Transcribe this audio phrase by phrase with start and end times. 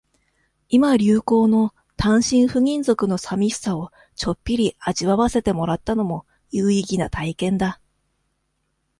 [0.67, 7.79] 今流行の、単身赴任族の淋しさを、ちょっぴり味わわせてもらったのも、有意義な体験だ。